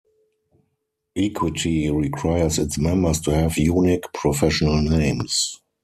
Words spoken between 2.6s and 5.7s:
members to have unique professional names.